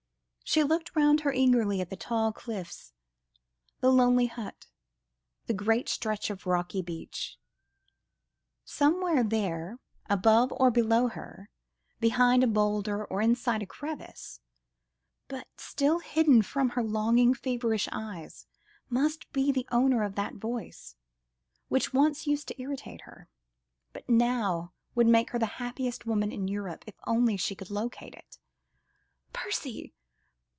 She 0.43 0.63
looked 0.65 0.93
round 0.97 1.21
her 1.21 1.31
eagerly 1.31 1.79
at 1.79 1.89
the 1.89 1.95
tall 1.95 2.33
cliffs, 2.33 2.91
the 3.79 3.89
lonely 3.89 4.25
hut, 4.25 4.67
the 5.45 5.53
great 5.53 5.87
stretch 5.87 6.29
of 6.29 6.45
rocky 6.45 6.81
beach. 6.81 7.37
Somewhere 8.65 9.23
there, 9.23 9.79
above 10.09 10.51
or 10.57 10.69
below 10.69 11.07
her, 11.07 11.49
behind 12.01 12.43
a 12.43 12.47
boulder 12.47 13.05
or 13.05 13.21
inside 13.21 13.63
a 13.63 13.65
crevice, 13.65 14.41
but 15.29 15.47
still 15.55 15.99
hidden 15.99 16.41
from 16.41 16.71
her 16.71 16.83
longing, 16.83 17.33
feverish 17.33 17.87
eyes, 17.93 18.45
must 18.89 19.31
be 19.31 19.53
the 19.53 19.69
owner 19.71 20.03
of 20.03 20.15
that 20.15 20.33
voice, 20.33 20.97
which 21.69 21.93
once 21.93 22.27
used 22.27 22.49
to 22.49 22.61
irritate 22.61 23.03
her, 23.03 23.29
but 23.93 24.03
which 24.09 24.17
now 24.17 24.73
would 24.95 25.07
make 25.07 25.29
her 25.29 25.39
the 25.39 25.45
happiest 25.63 26.05
woman 26.05 26.29
in 26.29 26.49
Europe, 26.49 26.83
if 26.87 26.95
only 27.07 27.37
she 27.37 27.55
could 27.55 27.69
locate 27.71 28.15
it. 28.15 28.37
"Percy! 29.31 29.93